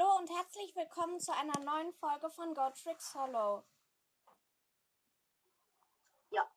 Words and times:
Hallo 0.00 0.16
und 0.16 0.30
herzlich 0.30 0.74
willkommen 0.76 1.20
zu 1.20 1.30
einer 1.34 1.58
neuen 1.60 1.92
Folge 1.92 2.30
von 2.30 2.54
Go 2.54 2.70
Tricks 2.70 3.14
Hollow. 3.14 3.62
Ja, 6.30 6.50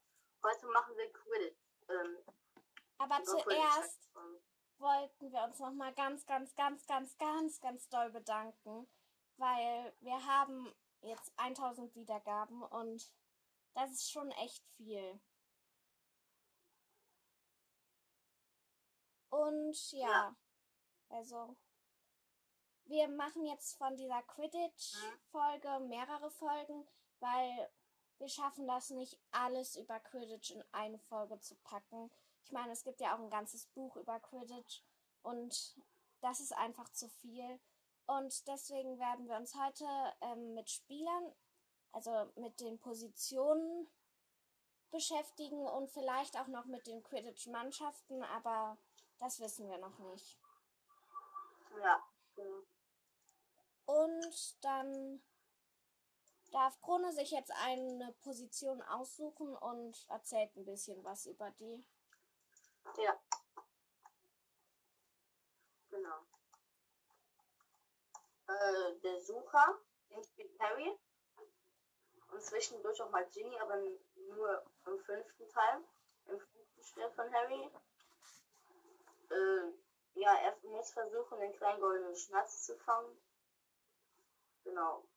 heute 0.43 0.65
machen 0.67 0.95
wir 0.95 1.11
Quidditch. 1.11 1.57
Ähm, 1.89 2.17
Aber 2.99 3.17
Quidditch. 3.17 3.43
zuerst 3.43 4.09
wollten 4.77 5.31
wir 5.33 5.43
uns 5.43 5.59
noch 5.59 5.73
mal 5.73 5.93
ganz, 5.93 6.25
ganz, 6.25 6.55
ganz, 6.55 6.87
ganz, 6.87 7.17
ganz, 7.17 7.59
ganz 7.59 7.89
doll 7.89 8.11
bedanken, 8.11 8.89
weil 9.35 9.93
wir 9.99 10.25
haben 10.25 10.73
jetzt 11.01 11.33
1000 11.37 11.93
Wiedergaben 11.95 12.63
und 12.63 13.13
das 13.73 13.91
ist 13.91 14.09
schon 14.09 14.31
echt 14.31 14.65
viel. 14.69 15.19
Und 19.29 19.91
ja, 19.91 20.07
Ja. 20.07 20.35
also 21.09 21.57
wir 22.85 23.07
machen 23.07 23.45
jetzt 23.45 23.77
von 23.77 23.95
dieser 23.95 24.21
Quidditch-Folge 24.23 25.79
mehrere 25.87 26.29
Folgen, 26.29 26.87
weil 27.19 27.69
wir 28.19 28.29
schaffen 28.29 28.67
das 28.67 28.89
nicht 28.89 29.19
alles 29.31 29.75
über 29.75 29.99
Quidditch 29.99 30.51
in 30.51 30.63
eine 30.71 30.99
Folge 30.99 31.39
zu 31.39 31.55
packen. 31.63 32.11
Ich 32.43 32.51
meine, 32.51 32.71
es 32.71 32.83
gibt 32.83 32.99
ja 33.01 33.15
auch 33.15 33.19
ein 33.19 33.29
ganzes 33.29 33.65
Buch 33.67 33.95
über 33.95 34.19
Quidditch 34.19 34.81
und 35.21 35.75
das 36.21 36.39
ist 36.39 36.53
einfach 36.53 36.89
zu 36.89 37.09
viel. 37.09 37.59
Und 38.05 38.47
deswegen 38.47 38.99
werden 38.99 39.27
wir 39.27 39.37
uns 39.37 39.55
heute 39.55 39.85
ähm, 40.21 40.53
mit 40.53 40.69
Spielern, 40.69 41.33
also 41.91 42.31
mit 42.35 42.59
den 42.59 42.79
Positionen 42.79 43.89
beschäftigen 44.91 45.65
und 45.65 45.89
vielleicht 45.89 46.37
auch 46.37 46.47
noch 46.47 46.65
mit 46.65 46.85
den 46.85 47.01
Quidditch-Mannschaften, 47.01 48.23
aber 48.23 48.77
das 49.19 49.39
wissen 49.39 49.69
wir 49.69 49.77
noch 49.77 49.97
nicht. 49.99 50.39
ja, 51.81 52.03
genau. 52.35 52.61
Und 53.85 54.63
dann 54.63 55.21
darf 56.51 56.79
Krone 56.81 57.11
sich 57.11 57.31
jetzt 57.31 57.51
eine 57.51 58.13
Position 58.21 58.81
aussuchen 58.83 59.55
und 59.55 60.05
erzählt 60.09 60.55
ein 60.55 60.65
bisschen 60.65 61.03
was 61.03 61.25
über 61.25 61.51
die. 61.51 61.83
Ja. 62.97 63.19
Genau. 65.89 66.19
Äh, 68.47 68.99
der 69.03 69.19
Sucher, 69.21 69.79
den 70.09 70.23
spielt 70.23 70.59
Harry. 70.59 70.97
Und 72.31 72.41
zwischendurch 72.41 73.01
auch 73.01 73.11
mal 73.11 73.27
Ginny, 73.29 73.59
aber 73.59 73.77
nur 74.15 74.65
im 74.85 74.99
fünften 74.99 75.47
Teil. 75.49 75.83
Im 76.25 76.39
fünften 76.39 76.95
Teil 76.95 77.11
von 77.11 77.33
Harry. 77.33 77.71
Äh, 79.29 80.19
ja, 80.19 80.33
er 80.35 80.57
muss 80.63 80.91
versuchen, 80.91 81.39
den 81.39 81.53
kleinen 81.53 81.79
goldenen 81.79 82.15
Schnatz 82.15 82.63
zu 82.65 82.77
fangen. 82.77 83.17
Genau. 84.63 85.07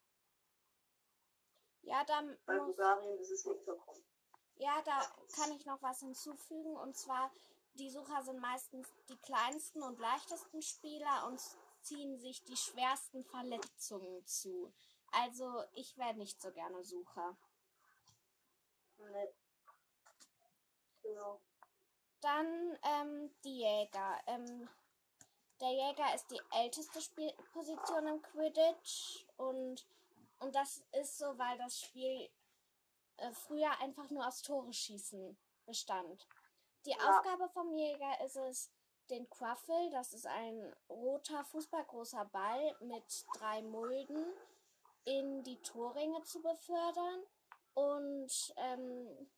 Ja, 1.83 2.05
da 2.05 2.22
Bei 2.47 2.58
Bulgarien 2.58 3.19
ist 3.19 3.30
es 3.30 3.47
Victor 3.47 3.78
Krumm. 3.78 4.02
ja, 4.56 4.83
da 4.83 5.00
kann 5.36 5.52
ich 5.52 5.64
noch 5.66 5.80
was 5.83 6.00
hinzufügen. 6.00 6.77
Und 6.77 6.97
zwar, 6.97 7.30
die 7.74 7.91
Sucher 7.91 8.22
sind 8.24 8.41
meistens 8.41 8.89
die 9.08 9.19
kleinsten 9.19 9.83
und 9.83 9.98
leichtesten 10.00 10.62
Spieler 10.62 11.27
und 11.28 11.41
ziehen 11.83 12.19
sich 12.19 12.42
die 12.44 12.56
schwersten 12.56 13.22
Verletzungen 13.24 14.27
zu. 14.27 14.72
Also, 15.12 15.62
ich 15.74 15.97
wäre 15.97 16.14
nicht 16.14 16.41
so 16.42 16.50
gerne 16.50 16.83
Sucher. 16.83 17.36
Nee. 18.98 19.28
Genau. 21.02 21.41
Dann 22.20 22.78
ähm, 22.83 23.34
die 23.44 23.61
Jäger. 23.61 24.20
Ähm, 24.27 24.69
der 25.61 25.71
Jäger 25.71 26.15
ist 26.15 26.31
die 26.31 26.41
älteste 26.53 27.01
Spielposition 27.01 28.07
im 28.07 28.23
Quidditch 28.23 29.25
und, 29.37 29.87
und 30.41 30.55
das 30.55 30.83
ist 30.93 31.19
so, 31.19 31.39
weil 31.39 31.57
das 31.59 31.81
Spiel 31.81 32.29
äh, 33.17 33.33
früher 33.33 33.71
einfach 33.81 34.11
nur 34.11 34.27
aus 34.27 34.42
Tore 34.42 34.73
schießen 34.73 35.36
bestand. 35.64 36.27
Die 36.85 36.91
Ja. 36.91 37.19
Aufgabe 37.19 37.48
vom 37.48 37.73
Jäger 37.77 38.20
ist 38.25 38.36
es, 38.36 38.70
den 39.11 39.29
Quaffel, 39.30 39.91
das 39.91 40.13
ist 40.13 40.27
ein 40.27 40.75
roter 40.89 41.45
fußballgroßer 41.45 42.25
Ball 42.27 42.77
mit 42.80 43.25
drei 43.35 43.63
Mulden, 43.63 44.27
in 45.05 45.45
die 45.45 45.61
Torringe 45.63 46.23
zu 46.25 46.42
befördern. 46.42 47.23
Und 47.75 48.55
ähm, 48.57 49.30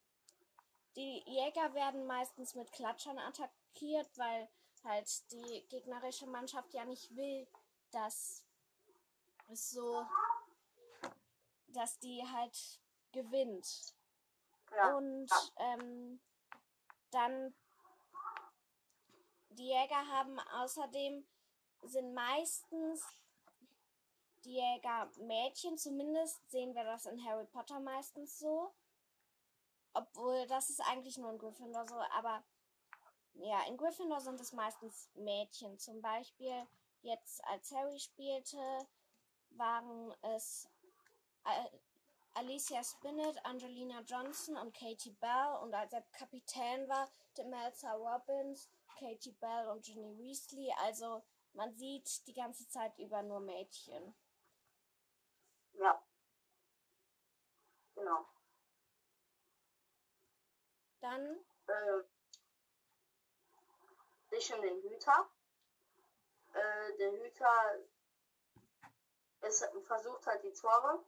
die 0.97 1.23
Jäger 1.27 1.75
werden 1.75 2.07
meistens 2.07 2.55
mit 2.55 2.73
Klatschern 2.73 3.19
attackiert, 3.19 4.09
weil 4.17 4.49
halt 4.85 5.31
die 5.33 5.67
gegnerische 5.69 6.27
Mannschaft 6.27 6.73
ja 6.75 6.85
nicht 6.85 7.15
will, 7.15 7.47
dass 7.91 8.45
es 9.49 9.71
so, 9.71 10.07
dass 11.69 11.99
die 11.99 12.23
halt 12.23 12.81
gewinnt. 13.13 13.95
Ja. 14.71 14.97
Und 14.97 15.31
ähm, 15.57 16.21
dann 17.11 17.55
die 19.51 19.69
Jäger 19.69 20.07
haben 20.09 20.39
außerdem 20.39 21.27
sind 21.83 22.15
meistens 22.15 23.03
die 24.45 24.55
Jäger 24.55 25.11
Mädchen, 25.17 25.77
zumindest 25.77 26.49
sehen 26.51 26.75
wir 26.75 26.85
das 26.85 27.07
in 27.07 27.25
Harry 27.25 27.47
Potter 27.47 27.81
meistens 27.81 28.39
so. 28.39 28.73
Obwohl, 29.95 30.47
das 30.47 30.71
ist 30.71 30.81
eigentlich 30.81 31.19
nur 31.19 31.31
in 31.31 31.39
Gryffindor 31.39 31.87
so, 31.89 31.97
aber 32.13 32.45
ja, 33.39 33.63
in 33.67 33.77
Gryffindor 33.77 34.21
sind 34.21 34.41
es 34.41 34.53
meistens 34.53 35.11
Mädchen. 35.15 35.79
Zum 35.79 36.01
Beispiel 36.03 36.67
jetzt, 37.03 37.45
als 37.45 37.71
Harry 37.73 37.99
spielte, 37.99 38.59
waren 39.51 40.15
es 40.23 40.69
Al- 41.45 41.81
Alicia 42.35 42.83
Spinnet, 42.85 43.45
Angelina 43.45 44.01
Johnson 44.03 44.57
und 44.57 44.75
Katie 44.75 45.13
Bell. 45.21 45.59
Und 45.63 45.75
als 45.75 45.93
er 45.93 46.03
Kapitän 46.13 46.89
war, 46.89 47.09
Demelza 47.37 47.93
Robbins, 47.95 48.69
Katie 48.99 49.33
Bell 49.33 49.69
und 49.69 49.85
Ginny 49.85 50.19
Weasley. 50.19 50.73
Also 50.79 51.23
man 51.55 51.75
sieht 51.75 52.27
die 52.27 52.35
ganze 52.35 52.69
Zeit 52.69 52.97
über 52.99 53.23
nur 53.23 53.41
Mädchen. 53.41 54.15
Ja. 55.75 56.03
Genau. 57.95 58.27
Dann, 61.01 61.37
Äh, 61.67 62.03
sich 64.39 64.55
um 64.55 64.63
den 64.63 64.81
Hüter. 64.83 65.29
Äh, 66.53 66.97
der 66.97 67.13
Hüter 67.13 67.79
ist, 69.43 69.65
versucht 69.85 70.27
halt 70.27 70.43
die 70.45 70.53
Tore 70.53 71.05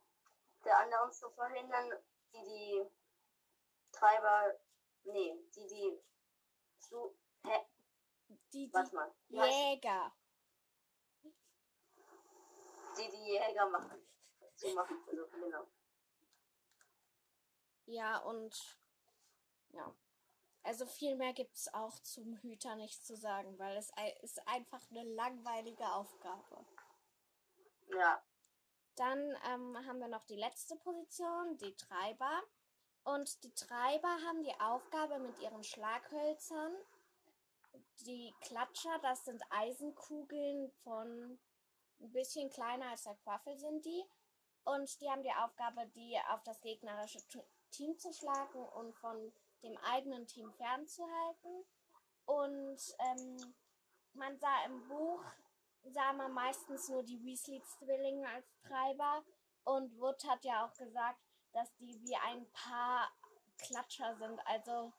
der 0.65 0.79
anderen 0.79 1.13
zu 1.13 1.31
verhindern, 1.31 1.93
die 2.33 2.45
die 2.45 2.91
Treiber, 3.93 4.55
nee, 5.05 5.37
die 5.55 5.67
die 5.67 6.01
zu, 6.79 7.17
hä, 7.45 7.67
die, 8.53 8.73
warte 8.73 8.91
die 8.91 8.97
mal, 8.97 9.15
wie 9.29 9.41
heißt- 9.41 9.71
Jäger. 9.71 10.13
die 12.97 13.11
die 13.11 13.33
Jäger 13.33 13.69
machen, 13.71 14.07
zu 14.57 14.69
machen, 14.75 15.03
also 15.09 15.27
genau. 15.29 15.67
Ja, 17.87 18.19
und 18.19 18.79
ja. 19.71 19.95
Also 20.63 20.85
viel 20.87 21.17
mehr 21.17 21.33
gibt's 21.33 21.73
auch 21.73 21.99
zum 22.01 22.37
Hüter 22.37 22.77
nicht 22.77 23.05
zu 23.05 23.17
sagen, 23.17 23.59
weil 23.59 23.77
es 23.77 23.91
ist 24.23 24.47
einfach 24.47 24.83
eine 24.91 25.05
langweilige 25.15 25.91
Aufgabe. 25.93 26.65
Ja, 27.89 28.23
Dann 28.97 29.19
ähm, 29.49 29.87
haben 29.87 29.99
wir 29.99 30.09
noch 30.09 30.25
die 30.27 30.37
letzte 30.37 30.77
Position, 30.77 31.57
die 31.59 31.75
Treiber. 31.77 32.43
Und 33.05 33.43
die 33.43 33.55
Treiber 33.55 34.09
haben 34.27 34.43
die 34.43 34.61
Aufgabe 34.61 35.19
mit 35.19 35.39
ihren 35.41 35.65
Schlaghölzern. 35.65 36.77
Die 38.01 38.35
Klatscher, 38.41 38.99
das 39.03 39.25
sind 39.25 39.43
Eisenkugeln 39.51 40.71
von 40.85 41.39
ein 42.01 42.13
bisschen 42.13 42.51
kleiner 42.51 42.91
als 42.91 43.05
der 43.05 43.15
Quaffel 43.17 43.57
sind 43.59 43.85
die. 43.85 44.05
Und 44.65 45.01
die 45.01 45.11
haben 45.11 45.23
die 45.23 45.33
Aufgabe, 45.33 45.87
die 45.95 46.19
auf 46.31 46.43
das 46.45 46.61
gegnerische 46.61 47.21
Team 47.71 47.99
zu 47.99 48.13
schlagen 48.13 48.63
und 48.75 48.95
von 48.97 49.33
dem 49.63 49.77
eigenen 49.79 50.27
Team 50.27 50.53
fernzuhalten. 50.55 51.65
Und 52.27 52.79
ähm, 52.99 53.55
man 54.15 54.39
sah 54.39 54.65
im 54.67 54.87
Buch, 54.89 55.25
sah 55.85 56.13
man 56.13 56.33
meistens 56.33 56.89
nur 56.89 57.03
die 57.03 57.23
Weasley-Zwillinge 57.23 58.29
als 58.29 58.47
Treiber. 58.63 59.25
Und 59.65 59.99
Wood 59.99 60.25
hat 60.29 60.45
ja 60.45 60.67
auch 60.67 60.75
gesagt, 60.75 61.21
dass 61.53 61.75
die 61.77 62.01
wie 62.03 62.17
ein 62.17 62.51
paar 62.53 63.11
Klatscher 63.59 64.17
sind. 64.17 64.41
Also 64.47 64.93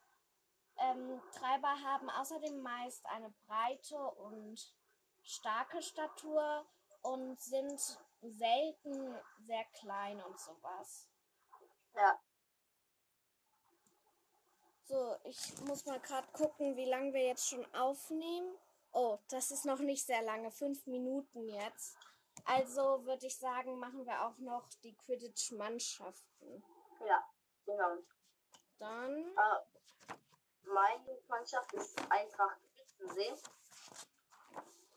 ähm, 0.77 1.21
Treiber 1.33 1.81
haben 1.83 2.09
außerdem 2.09 2.61
meist 2.61 3.05
eine 3.07 3.33
breite 3.47 3.97
und 3.97 4.73
starke 5.23 5.81
Statur 5.81 6.65
und 7.01 7.39
sind 7.39 7.79
selten 8.21 9.15
sehr 9.45 9.65
klein 9.79 10.21
und 10.21 10.39
sowas. 10.39 11.07
ja, 11.95 12.19
So, 14.91 15.15
ich 15.31 15.61
muss 15.61 15.85
mal 15.85 15.99
gerade 16.01 16.27
gucken, 16.33 16.75
wie 16.75 16.89
lange 16.89 17.13
wir 17.13 17.25
jetzt 17.25 17.47
schon 17.47 17.65
aufnehmen. 17.73 18.53
Oh, 18.91 19.17
das 19.29 19.51
ist 19.51 19.65
noch 19.65 19.79
nicht 19.79 20.05
sehr 20.05 20.21
lange, 20.21 20.51
fünf 20.51 20.85
Minuten 20.85 21.47
jetzt. 21.47 21.97
Also 22.43 23.05
würde 23.05 23.27
ich 23.27 23.37
sagen, 23.37 23.79
machen 23.79 24.05
wir 24.05 24.25
auch 24.25 24.37
noch 24.39 24.67
die 24.83 24.93
Quidditch-Mannschaften. 24.93 26.63
Ja, 27.07 27.23
genau. 27.65 27.97
Dann. 28.79 29.19
Äh, 29.37 30.13
meine 30.63 31.17
Mannschaft 31.29 31.71
ist 31.73 31.97
Eintracht 32.09 32.59
Spitzensee. 32.73 33.33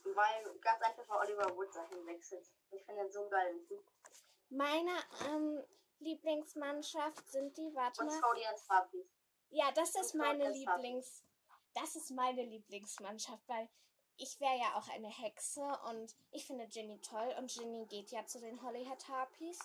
Weil 0.02 0.58
ganz 0.60 0.82
einfach 0.82 1.08
weil 1.08 1.28
Oliver 1.28 1.56
Wood 1.56 1.74
dahin 1.74 2.06
wechselt. 2.06 2.46
Ich 2.72 2.84
finde 2.84 3.02
den 3.02 3.12
so 3.12 3.28
geil. 3.28 3.54
Meine 4.50 4.96
ähm, 5.28 5.62
Lieblingsmannschaft 6.00 7.30
sind 7.30 7.56
die, 7.56 7.72
warte 7.74 8.02
Und 8.02 8.08
mal. 8.08 8.18
Claudia 8.18 8.52
Trapis. 8.66 9.06
Ja, 9.54 9.70
das 9.70 9.94
ist 9.94 10.14
meine. 10.16 10.50
Lieblings. 10.50 11.22
Das 11.74 11.94
ist 11.94 12.10
meine 12.10 12.42
Lieblingsmannschaft, 12.42 13.48
weil 13.48 13.68
ich 14.16 14.40
wäre 14.40 14.58
ja 14.58 14.74
auch 14.76 14.88
eine 14.88 15.08
Hexe 15.08 15.62
und 15.88 16.14
ich 16.32 16.44
finde 16.44 16.66
Ginny 16.66 17.00
toll 17.00 17.34
und 17.38 17.52
Ginny 17.52 17.86
geht 17.86 18.10
ja 18.10 18.26
zu 18.26 18.40
den 18.40 18.60
Hollyhead 18.62 19.08
Harpies. 19.08 19.58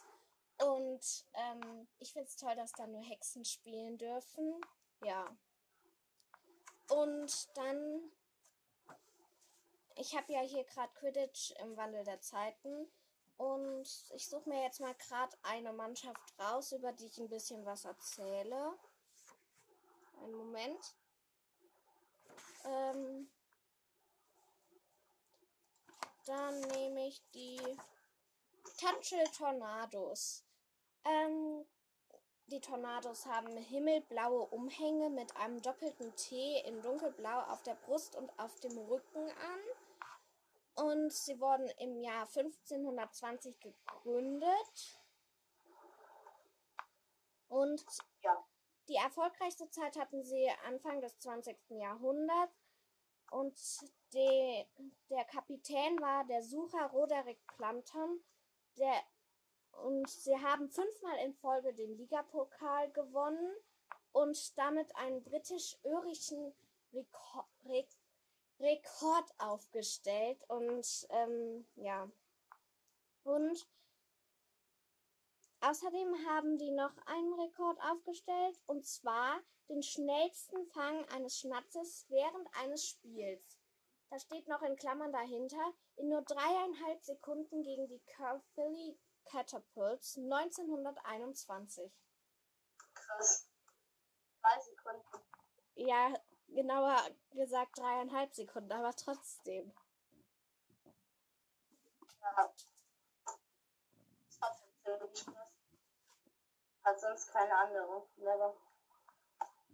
Und 0.62 1.26
ähm, 1.34 1.88
ich 1.98 2.14
finde 2.14 2.28
es 2.28 2.36
toll, 2.36 2.56
dass 2.56 2.72
da 2.74 2.86
nur 2.86 3.02
Hexen 3.02 3.46
spielen 3.46 3.98
dürfen. 3.98 4.62
Ja. 5.04 5.26
Und 6.90 7.58
dann. 7.58 8.12
Ich 9.96 10.16
habe 10.16 10.32
ja 10.32 10.42
hier 10.42 10.66
gerade 10.66 10.94
Quidditch 10.94 11.52
im 11.62 11.76
Wandel 11.78 12.04
der 12.04 12.22
Zeiten. 12.22 12.88
Und 13.38 13.88
ich 14.14 14.28
suche 14.28 14.50
mir 14.50 14.62
jetzt 14.64 14.82
mal 14.82 14.94
gerade 14.96 15.36
eine 15.44 15.74
Mannschaft 15.74 16.38
raus, 16.40 16.74
über 16.74 16.92
die 16.92 17.08
ich 17.08 17.18
ein 17.18 17.30
bisschen 17.30 17.66
was 17.66 17.86
erzähle. 17.86 18.78
Einen 20.22 20.36
Moment. 20.36 20.96
Ähm, 22.66 23.30
dann 26.26 26.60
nehme 26.62 27.08
ich 27.08 27.22
die 27.32 27.60
Touchel 28.78 29.24
Tornados. 29.36 30.44
Ähm, 31.06 31.66
die 32.48 32.62
Tornados 32.62 33.26
haben 33.26 33.58
himmelblaue 33.58 34.48
Umhänge 34.48 35.10
mit 35.10 35.36
einem 35.38 35.62
doppelten 35.62 36.16
T 36.16 36.62
in 36.66 36.82
dunkelblau 36.82 37.42
auf 37.42 37.62
der 37.64 37.76
Brust 37.76 38.16
und 38.16 38.32
auf 38.40 38.60
dem 38.60 38.78
Rücken 38.78 39.30
an. 39.30 40.86
Und 40.86 41.14
sie 41.14 41.40
wurden 41.40 41.70
im 41.78 42.02
Jahr 42.02 42.26
1520 42.26 43.60
gegründet. 43.60 45.00
Und 47.50 47.86
Ja. 48.22 48.49
Die 48.90 48.96
erfolgreichste 48.96 49.70
Zeit 49.70 49.98
hatten 49.98 50.24
sie 50.24 50.50
Anfang 50.66 51.00
des 51.02 51.18
20. 51.20 51.56
Jahrhunderts. 51.70 52.54
Und 53.32 53.54
die, 54.14 54.66
der 55.10 55.24
Kapitän 55.26 56.00
war 56.02 56.26
der 56.26 56.42
Sucher 56.42 56.88
Roderick 56.88 57.40
Plumpton. 57.56 58.24
Der, 58.78 58.94
und 59.84 60.10
sie 60.10 60.36
haben 60.36 60.70
fünfmal 60.70 61.18
in 61.24 61.36
Folge 61.36 61.74
den 61.74 61.96
Ligapokal 61.98 62.92
gewonnen 62.92 63.56
und 64.12 64.58
damit 64.58 64.96
einen 64.96 65.24
britisch-irischen 65.24 66.54
Rekord, 66.92 67.46
Re 67.66 67.88
Rekord 68.60 69.32
aufgestellt. 69.38 70.44
Und 70.48 71.08
ähm, 71.12 71.68
ja. 71.76 72.12
Und 73.24 73.68
Außerdem 75.62 76.26
haben 76.28 76.58
die 76.58 76.72
noch 76.72 76.96
einen 77.06 77.34
Rekord 77.34 77.80
aufgestellt, 77.82 78.60
und 78.66 78.86
zwar 78.86 79.40
den 79.68 79.84
schnellsten 79.84 80.66
Fang 80.68 81.06
eines 81.10 81.38
Schnatzes 81.40 82.06
während 82.10 82.48
eines 82.56 82.88
Spiels. 82.88 83.60
Da 84.10 84.18
steht 84.20 84.48
noch 84.48 84.62
in 84.64 84.76
Klammern 84.78 85.12
dahinter, 85.12 85.74
in 85.98 86.10
nur 86.10 86.24
dreieinhalb 86.24 87.04
Sekunden 87.04 87.62
gegen 87.62 87.88
die 87.88 88.02
Caerphilly 88.16 88.98
Catapults 89.26 90.18
1921. 90.18 91.92
Krass. 92.96 93.48
Drei 94.42 94.60
Sekunden. 94.62 95.26
Ja, 95.76 96.14
genauer 96.48 96.98
gesagt 97.32 97.78
dreieinhalb 97.78 98.34
Sekunden, 98.34 98.72
aber 98.72 98.96
trotzdem. 98.96 99.72
Ja. 102.22 102.54
Trotzdem 104.40 104.70
ziemlich 104.84 105.26
krass. 105.26 105.49
Hat 106.84 107.00
sonst 107.00 107.32
keine 107.32 107.56
andere. 107.56 108.08
Never. 108.18 108.56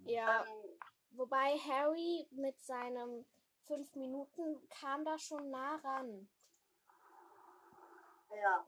Ja, 0.05 0.43
Ähm, 0.45 0.79
wobei 1.11 1.57
Harry 1.59 2.27
mit 2.31 2.59
seinem 2.61 3.25
fünf 3.65 3.95
Minuten 3.95 4.67
kam 4.69 5.03
da 5.05 5.17
schon 5.17 5.49
nah 5.49 5.75
ran. 5.77 6.29
ja. 8.29 8.67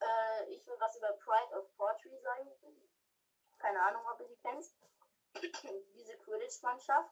Äh, 0.00 0.44
ich 0.52 0.66
will 0.66 0.76
was 0.78 0.96
über 0.96 1.12
Pride 1.14 1.58
of 1.58 1.74
Poetry 1.76 2.20
sagen. 2.20 2.50
Keine 3.58 3.82
Ahnung, 3.82 4.02
ob 4.12 4.20
ihr 4.20 4.28
die 4.28 4.36
kennt. 4.36 4.66
Diese 5.94 6.16
Quidditch-Mannschaft, 6.18 7.10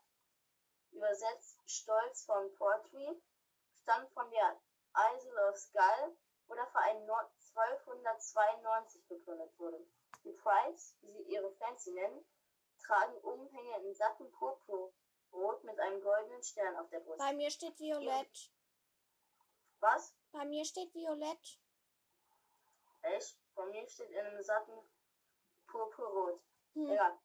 übersetzt 0.92 1.58
Stolz 1.66 2.24
von 2.24 2.54
Poetry, 2.54 3.20
stammt 3.74 4.10
von 4.12 4.30
der 4.30 4.60
Isle 4.96 5.48
of 5.48 5.56
Skull, 5.56 6.16
wo 6.46 6.54
der 6.54 6.66
Verein 6.68 7.04
no- 7.06 7.30
1292 7.54 9.06
gegründet 9.08 9.58
wurde. 9.58 9.86
Die 10.24 10.32
Prides, 10.32 10.96
wie 11.02 11.12
sie 11.12 11.22
ihre 11.22 11.50
Fans 11.52 11.84
sie 11.84 11.92
nennen, 11.92 12.24
tragen 12.78 13.16
Umhänge 13.18 13.76
in 13.78 13.94
satten 13.94 14.30
Purpurrot 14.32 15.64
mit 15.64 15.78
einem 15.78 16.02
goldenen 16.02 16.42
Stern 16.42 16.76
auf 16.76 16.88
der 16.90 17.00
Brust. 17.00 17.18
Bei 17.18 17.32
mir 17.32 17.50
steht 17.50 17.78
Violett. 17.78 18.50
Was? 19.80 20.14
Bei 20.32 20.44
mir 20.44 20.64
steht 20.64 20.94
Violett. 20.94 21.60
Echt? 23.02 23.38
Bei 23.54 23.66
mir 23.66 23.88
steht 23.88 24.10
in 24.10 24.18
einem 24.26 24.42
satten 24.42 24.72
Purpurrot. 25.66 26.40
Hm. 26.74 26.90
Egal. 26.90 27.18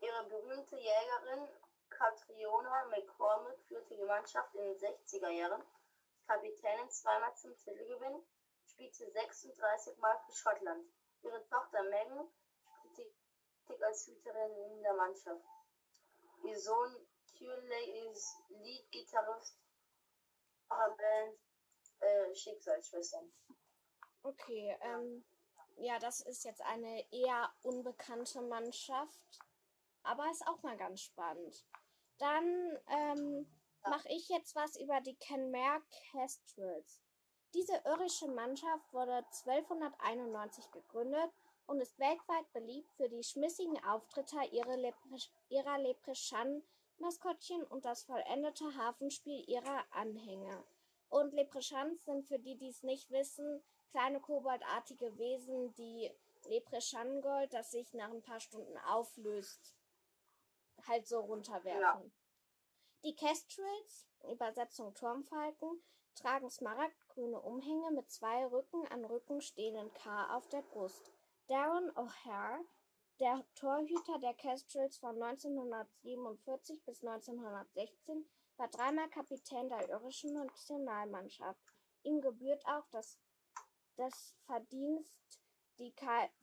Ihre 0.00 0.24
berühmte 0.24 0.76
Jägerin 0.76 1.48
Catriona 1.88 2.86
McCormick 2.86 3.58
führte 3.66 3.96
die 3.96 4.04
Mannschaft 4.04 4.54
in 4.54 4.62
den 4.62 4.78
60er 4.78 5.28
Jahren. 5.28 5.62
Kapitänin 6.30 6.88
zweimal 6.90 7.34
zum 7.34 7.56
Titelgewinn, 7.58 8.24
spielte 8.64 9.10
36 9.10 9.98
Mal 9.98 10.16
für 10.24 10.32
Schottland. 10.32 10.86
Ihre 11.22 11.44
Tochter 11.48 11.82
Megan 11.82 12.30
spielte 13.64 13.84
als 13.84 14.06
Hüterin 14.06 14.56
in 14.76 14.82
der 14.82 14.94
Mannschaft. 14.94 15.44
Ihr 16.44 16.56
Sohn 16.56 16.94
Curley 17.36 18.10
ist 18.12 18.44
Leadgitarrist 18.48 19.58
ihrer 20.70 20.96
Band 20.96 21.38
äh, 21.98 22.32
Schicksalsschwestern. 22.32 23.32
Okay, 24.22 24.78
ähm, 24.82 25.24
ja, 25.78 25.98
das 25.98 26.20
ist 26.20 26.44
jetzt 26.44 26.62
eine 26.62 27.10
eher 27.10 27.52
unbekannte 27.62 28.40
Mannschaft, 28.42 29.40
aber 30.04 30.30
ist 30.30 30.46
auch 30.46 30.62
mal 30.62 30.76
ganz 30.76 31.00
spannend. 31.00 31.66
Dann 32.18 32.78
ähm, 32.86 33.59
mache 33.88 34.08
ich 34.08 34.28
jetzt 34.28 34.54
was 34.54 34.76
über 34.76 35.00
die 35.00 35.16
Kenmare 35.16 35.82
Kestrels. 36.10 37.02
Diese 37.54 37.74
irische 37.84 38.28
Mannschaft 38.28 38.92
wurde 38.92 39.24
1291 39.46 40.70
gegründet 40.70 41.30
und 41.66 41.80
ist 41.80 41.98
weltweit 41.98 42.52
beliebt 42.52 42.92
für 42.94 43.08
die 43.08 43.22
schmissigen 43.22 43.82
Auftritte 43.84 44.42
ihrer, 44.52 44.76
Lepre 44.76 45.18
ihrer 45.48 45.78
Leprechaun-Maskottchen 45.78 47.64
und 47.64 47.84
das 47.84 48.04
vollendete 48.04 48.76
Hafenspiel 48.76 49.48
ihrer 49.48 49.84
Anhänger. 49.90 50.64
Und 51.08 51.32
Leprechauns 51.32 52.04
sind, 52.04 52.26
für 52.26 52.38
die, 52.38 52.56
die 52.56 52.68
es 52.68 52.84
nicht 52.84 53.10
wissen, 53.10 53.62
kleine 53.90 54.20
koboldartige 54.20 55.18
Wesen, 55.18 55.74
die 55.74 56.12
Leprechaun-Gold, 56.46 57.52
das 57.52 57.72
sich 57.72 57.92
nach 57.94 58.10
ein 58.10 58.22
paar 58.22 58.40
Stunden 58.40 58.78
auflöst, 58.78 59.74
halt 60.86 61.06
so 61.08 61.20
runterwerfen. 61.20 62.12
Die 63.02 63.16
Kestrels, 63.16 64.06
Übersetzung 64.30 64.92
Turmfalken, 64.94 65.82
tragen 66.14 66.50
smaragdgrüne 66.50 67.40
Umhänge 67.40 67.90
mit 67.92 68.10
zwei 68.10 68.44
Rücken 68.46 68.86
an 68.88 69.04
Rücken 69.06 69.40
stehenden 69.40 69.92
K 69.94 70.36
auf 70.36 70.46
der 70.48 70.62
Brust. 70.62 71.10
Darren 71.48 71.90
O'Hare, 71.92 72.64
der 73.18 73.44
Torhüter 73.54 74.18
der 74.18 74.34
Kestrels 74.34 74.98
von 74.98 75.22
1947 75.22 76.84
bis 76.84 77.02
1916, 77.02 78.28
war 78.58 78.68
dreimal 78.68 79.08
Kapitän 79.08 79.70
der 79.70 79.88
irischen 79.88 80.34
Nationalmannschaft. 80.34 81.60
Ihm 82.02 82.20
gebührt 82.20 82.64
auch 82.66 82.86
das, 82.90 83.18
das 83.96 84.34
Verdienst, 84.44 85.14
die 85.78 85.94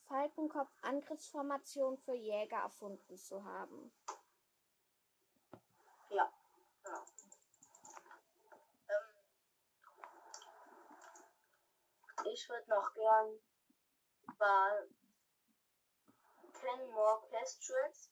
Falkenkopf-Angriffsformation 0.07 1.99
für 1.99 2.15
Jäger 2.15 2.57
erfunden 2.57 3.17
zu 3.17 3.43
haben. 3.43 3.91
Ja, 6.09 6.31
genau. 6.83 7.03
Ähm, 8.89 9.05
ich 12.37 12.47
würde 12.49 12.69
noch 12.69 12.93
gern 12.93 13.39
über 14.27 14.87
Kenmore 16.53 17.27
Kestrels. 17.31 18.11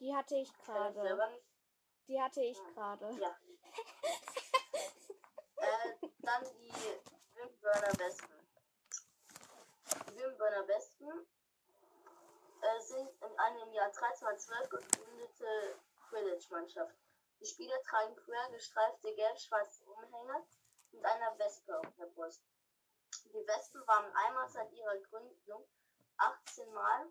Die 0.00 0.14
hatte 0.14 0.36
ich 0.36 0.52
gerade. 0.58 1.42
Die 2.06 2.20
hatte 2.20 2.42
ich 2.42 2.58
Ja. 2.58 2.70
gerade. 2.74 3.10
Ja. 3.12 3.38
dann 6.18 6.44
die 6.44 6.72
Wimburner 7.34 7.98
Wespen. 7.98 8.48
Die 10.10 10.16
Wimburner 10.18 10.68
Wespen 10.68 11.26
äh, 12.60 12.80
sind 12.80 13.08
in 13.22 13.38
einem 13.38 13.72
Jahr 13.72 13.86
1312 13.86 14.68
gegründete 14.68 15.80
Quidditch-Mannschaft. 16.10 16.94
Die 17.40 17.46
Spieler 17.46 17.80
tragen 17.82 18.14
quer 18.16 18.50
gestreifte 18.50 19.14
gelb-schwarze 19.14 19.84
Umhänge 19.86 20.46
mit 20.92 21.04
einer 21.04 21.38
Wespe 21.38 21.78
auf 21.78 21.94
der 21.96 22.06
Brust. 22.06 22.42
Die 23.32 23.46
Wespen 23.46 23.86
waren 23.86 24.12
einmal 24.12 24.48
seit 24.48 24.72
ihrer 24.72 24.96
Gründung 24.98 25.66
18 26.16 26.72
Mal 26.72 27.06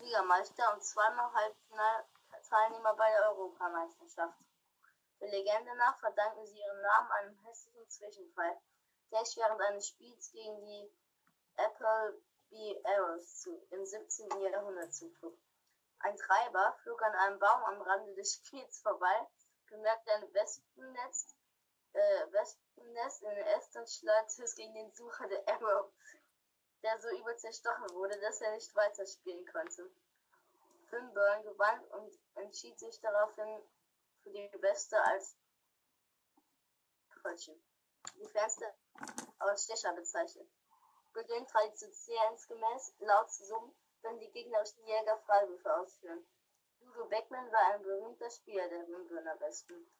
Ligameister 0.00 0.74
und 0.74 0.82
zweimal 0.82 1.32
Halbfinalteilnehmer 1.32 2.94
bei 2.94 3.10
der 3.10 3.30
Europameisterschaft. 3.30 4.38
Der 5.20 5.28
Legende 5.28 5.74
nach 5.76 5.98
verdanken 6.00 6.46
sie 6.46 6.58
ihren 6.58 6.82
Namen 6.82 7.10
einem 7.12 7.38
hässlichen 7.44 7.88
Zwischenfall, 7.88 8.60
der 9.10 9.24
sich 9.24 9.36
während 9.36 9.60
eines 9.60 9.88
Spiels 9.88 10.32
gegen 10.32 10.64
die 10.66 10.92
Appleby 11.56 12.82
Arrows 12.84 13.40
zu, 13.40 13.66
im 13.70 13.86
17. 13.86 14.40
Jahrhundert 14.40 14.92
zutrug. 14.92 15.38
Ein 16.00 16.16
Treiber 16.16 16.76
flog 16.82 17.00
an 17.02 17.14
einem 17.14 17.38
Baum 17.38 17.64
am 17.64 17.82
Rande 17.82 18.14
des 18.14 18.34
Spiels 18.34 18.80
vorbei, 18.82 19.26
bemerkte 19.68 20.12
ein 20.12 20.34
Wespennest, 20.34 21.36
äh, 21.94 22.32
Wespennest 22.32 23.22
in 23.22 23.30
den 23.30 23.46
Ästen 23.46 23.78
und 23.78 23.88
schleuderte 23.88 24.42
es 24.42 24.54
gegen 24.54 24.74
den 24.74 24.92
Sucher 24.92 25.26
der 25.28 25.48
Arrow, 25.48 25.90
der 26.82 27.00
so 27.00 27.08
übel 27.10 27.36
zerstochen 27.36 27.88
wurde, 27.94 28.18
dass 28.20 28.40
er 28.40 28.52
nicht 28.52 28.74
weiterspielen 28.74 29.46
konnte. 29.46 29.90
Finburn 30.90 31.42
gewann 31.44 31.84
und 31.86 32.18
entschied 32.34 32.78
sich 32.78 33.00
daraufhin 33.00 33.62
für 34.22 34.30
die 34.30 34.48
Beste 34.58 35.00
als 35.02 35.36
Krötchen. 37.10 37.62
Die 38.16 38.28
Fans 38.28 38.58
als 39.38 39.64
Stecher 39.64 39.92
bezeichnet. 39.94 40.48
Beginnen 41.12 41.46
traditionsgemäß 41.46 42.94
laut 42.98 43.32
zu 43.32 43.44
summen, 43.46 43.74
wenn 44.02 44.18
die 44.18 44.30
gegnerischen 44.30 44.84
Jäger 44.84 45.16
Freiwürfe 45.18 45.74
ausführen. 45.76 46.26
Ludo 46.80 47.06
Beckman 47.06 47.50
war 47.50 47.72
ein 47.72 47.82
berühmter 47.82 48.30
Spieler 48.30 48.68
der 48.68 48.86
Wimbledon 48.88 49.38
Besten. 49.38 49.90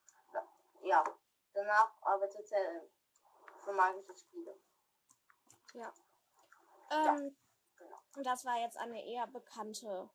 Ja, 0.82 1.02
danach 1.54 1.90
arbeitete 2.02 2.54
er 2.54 2.82
für 3.58 3.72
magische 3.72 4.14
Spiele. 4.14 4.58
Ja. 5.72 5.92
Ähm, 6.90 7.04
ja, 7.04 7.32
genau. 7.76 7.98
Das 8.22 8.44
war 8.44 8.60
jetzt 8.60 8.76
eine 8.76 9.04
eher 9.04 9.26
bekannte 9.26 10.10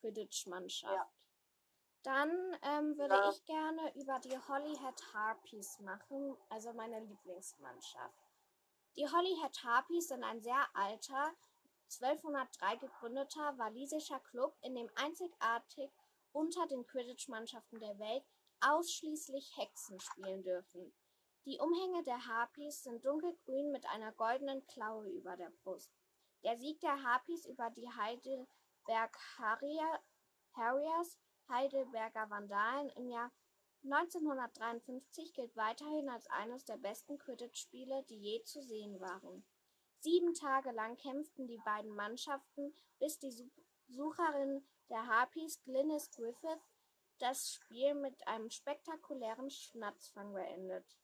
Quidditch-Mannschaft. 0.00 0.94
Ja. 0.94 1.10
Dann 2.02 2.56
ähm, 2.62 2.96
würde 2.96 3.14
ja. 3.14 3.30
ich 3.30 3.44
gerne 3.44 3.94
über 3.94 4.18
die 4.20 4.38
Holyhead 4.38 5.14
Harpies 5.14 5.78
machen, 5.80 6.36
also 6.48 6.72
meine 6.72 7.00
Lieblingsmannschaft. 7.00 8.30
Die 8.96 9.06
Holyhead 9.06 9.62
Harpies 9.64 10.08
sind 10.08 10.24
ein 10.24 10.40
sehr 10.40 10.66
alter, 10.74 11.34
1203 12.00 12.76
gegründeter 12.76 13.58
walisischer 13.58 14.20
Club, 14.20 14.56
in 14.62 14.74
dem 14.74 14.90
einzigartig 14.94 15.90
unter 16.32 16.66
den 16.66 16.86
Quidditch-Mannschaften 16.86 17.80
der 17.80 17.98
Welt 17.98 18.24
ausschließlich 18.62 19.56
Hexen 19.56 20.00
spielen 20.00 20.42
dürfen. 20.42 20.92
Die 21.46 21.58
Umhänge 21.58 22.02
der 22.04 22.26
Harpies 22.26 22.82
sind 22.82 23.04
dunkelgrün 23.04 23.70
mit 23.72 23.86
einer 23.86 24.12
goldenen 24.12 24.66
Klaue 24.66 25.08
über 25.08 25.36
der 25.36 25.50
Brust. 25.62 25.90
Der 26.44 26.56
Sieg 26.56 26.80
der 26.80 27.02
Harpies 27.02 27.46
über 27.46 27.70
die 27.70 27.88
Heidelberg 27.88 29.18
Harriers, 30.54 31.18
Heidelberger 31.48 32.30
Vandalen 32.30 32.90
im 32.90 33.08
Jahr 33.08 33.32
1953 33.84 35.32
gilt 35.32 35.56
weiterhin 35.56 36.08
als 36.10 36.26
eines 36.28 36.64
der 36.66 36.76
besten 36.76 37.18
Quidditch-Spiele, 37.18 38.04
die 38.10 38.18
je 38.18 38.42
zu 38.44 38.62
sehen 38.62 39.00
waren. 39.00 39.44
Sieben 40.00 40.34
Tage 40.34 40.70
lang 40.72 40.96
kämpften 40.96 41.46
die 41.46 41.60
beiden 41.64 41.94
Mannschaften, 41.94 42.74
bis 42.98 43.18
die 43.18 43.50
Sucherin 43.88 44.66
der 44.90 45.06
Harpies, 45.06 45.62
Glynis 45.62 46.10
Griffith, 46.10 46.60
das 47.20 47.52
Spiel 47.52 47.94
mit 47.94 48.26
einem 48.26 48.50
spektakulären 48.50 49.50
Schnatzfang 49.50 50.32
beendet, 50.32 50.98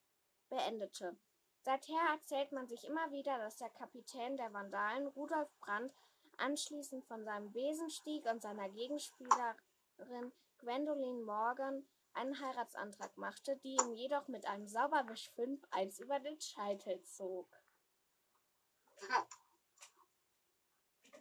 beendete. 0.49 1.16
Seither 1.62 2.00
erzählt 2.12 2.52
man 2.52 2.68
sich 2.68 2.85
immer 2.85 3.11
wieder, 3.11 3.38
dass 3.38 3.56
der 3.56 3.70
Kapitän 3.70 4.37
der 4.37 4.52
Vandalen, 4.52 5.06
Rudolf 5.08 5.50
Brandt, 5.58 5.92
anschließend 6.38 7.04
von 7.06 7.25
seinem 7.25 7.52
Besen 7.52 7.90
stieg 7.90 8.25
und 8.26 8.42
seiner 8.42 8.68
Gegenspielerin 8.68 10.32
Gwendoline 10.58 11.25
Morgan 11.25 11.87
einen 12.12 12.40
Heiratsantrag 12.40 13.16
machte, 13.16 13.56
die 13.58 13.76
ihm 13.76 13.92
jedoch 13.94 14.26
mit 14.28 14.46
einem 14.46 14.66
Sauberwisch 14.66 15.30
5 15.30 15.62
eins 15.70 15.99
über 15.99 16.18
den 16.18 16.40
Scheitel 16.40 17.02
zog. 17.02 17.46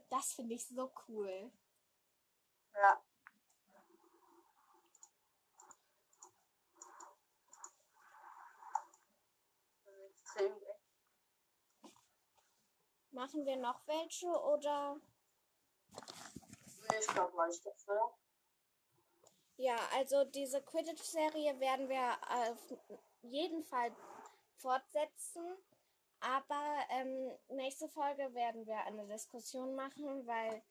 Das 0.10 0.34
finde 0.34 0.56
ich 0.56 0.66
so 0.66 0.92
cool. 1.08 1.52
Ja. 2.74 3.05
Machen 13.12 13.46
wir 13.46 13.56
noch 13.56 13.88
welche 13.88 14.28
oder? 14.28 15.00
Nee, 15.92 16.98
ich 17.00 17.08
glaube 17.08 17.38
reicht 17.38 17.66
das, 17.66 17.88
oder? 17.88 18.14
Ja, 19.58 19.78
also 19.94 20.26
diese 20.26 20.62
Quidditch-Serie 20.62 21.60
werden 21.60 21.88
wir 21.88 22.18
auf 22.30 22.78
jeden 23.22 23.64
Fall 23.64 23.96
fortsetzen. 24.58 25.58
Aber 26.20 26.80
ähm, 26.90 27.32
nächste 27.50 27.88
Folge 27.88 28.34
werden 28.34 28.66
wir 28.66 28.80
eine 28.86 29.06
Diskussion 29.08 29.76
machen, 29.76 30.26
weil 30.28 30.62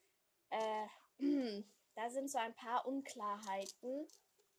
äh, 0.51 0.87
da 1.95 2.11
sind 2.11 2.31
so 2.31 2.39
ein 2.39 2.55
paar 2.55 2.87
Unklarheiten. 2.87 4.07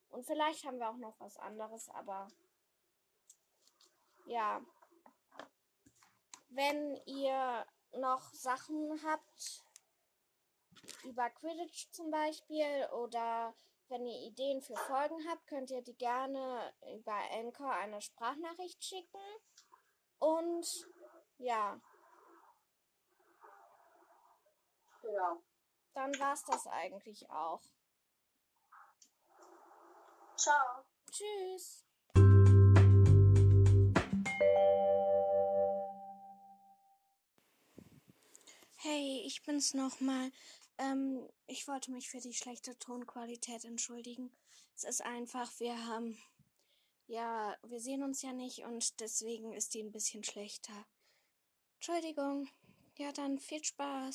Und 0.09 0.25
vielleicht 0.25 0.65
haben 0.65 0.79
wir 0.79 0.89
auch 0.89 0.97
noch 0.97 1.19
was 1.19 1.37
anderes, 1.37 1.89
aber 1.89 2.29
ja. 4.25 4.61
Wenn 6.49 6.95
ihr 7.05 7.65
noch 7.93 8.33
Sachen 8.33 9.01
habt 9.03 9.63
über 11.03 11.29
Quidditch 11.29 11.91
zum 11.91 12.11
Beispiel 12.11 12.87
oder 12.91 13.53
wenn 13.89 14.05
ihr 14.05 14.27
Ideen 14.27 14.61
für 14.61 14.75
Folgen 14.75 15.17
habt, 15.29 15.45
könnt 15.47 15.69
ihr 15.69 15.81
die 15.81 15.95
gerne 15.95 16.73
über 16.95 17.15
Anchor 17.31 17.71
eine 17.71 18.01
Sprachnachricht 18.01 18.83
schicken. 18.83 19.21
Und 20.19 20.87
ja. 21.37 21.79
Ja. 25.03 25.37
Dann 25.93 26.19
war's 26.19 26.43
das 26.45 26.67
eigentlich 26.67 27.29
auch. 27.29 27.61
Ciao. 30.35 30.83
Tschüss. 31.11 31.85
Hey, 38.87 39.23
ich 39.25 39.41
bin's 39.41 39.73
nochmal. 39.73 40.31
Ähm, 40.77 41.27
ich 41.47 41.67
wollte 41.67 41.89
mich 41.89 42.07
für 42.07 42.19
die 42.19 42.35
schlechte 42.35 42.77
Tonqualität 42.77 43.65
entschuldigen. 43.65 44.29
Es 44.75 44.83
ist 44.83 45.01
einfach, 45.03 45.51
wir 45.59 45.87
haben, 45.87 46.15
ja, 47.07 47.57
wir 47.63 47.79
sehen 47.79 48.03
uns 48.03 48.21
ja 48.21 48.31
nicht 48.31 48.59
und 48.59 48.99
deswegen 48.99 49.53
ist 49.53 49.73
die 49.73 49.81
ein 49.81 49.91
bisschen 49.91 50.23
schlechter. 50.23 50.85
Entschuldigung. 51.77 52.47
Ja, 52.99 53.11
dann 53.11 53.39
viel 53.39 53.63
Spaß. 53.63 54.13